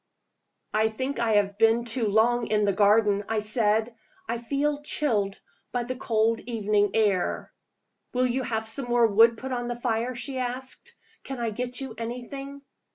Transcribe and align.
"I 0.73 0.89
think 0.89 1.19
I 1.19 1.33
have 1.33 1.59
been 1.59 1.83
too 1.85 2.07
long 2.07 2.47
in 2.47 2.65
the 2.65 2.73
garden," 2.73 3.23
I 3.29 3.37
said. 3.37 3.95
"I 4.27 4.39
feel 4.39 4.81
chilled 4.81 5.39
by 5.71 5.83
the 5.83 5.95
cold 5.95 6.39
evening 6.39 6.89
air." 6.95 7.53
"Will 8.11 8.25
you 8.25 8.41
have 8.41 8.67
some 8.67 8.85
more 8.85 9.05
wood 9.05 9.37
put 9.37 9.51
on 9.51 9.67
the 9.67 9.79
fire?" 9.79 10.15
she 10.15 10.39
asked. 10.39 10.95
"Can 11.23 11.39
I 11.39 11.51
get 11.51 11.81
you 11.81 11.93
anything?" 11.99 12.63